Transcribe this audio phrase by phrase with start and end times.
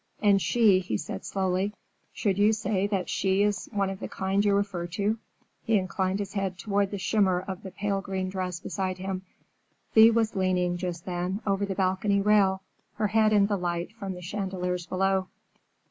[0.19, 1.73] "And she," he said slowly;
[2.11, 5.19] "should you say that she is one of the kind you refer to?"
[5.61, 9.21] He inclined his head toward the shimmer of the pale green dress beside him.
[9.93, 12.63] Thea was leaning, just then, over the balcony rail,
[12.95, 15.27] her head in the light from the chandeliers below.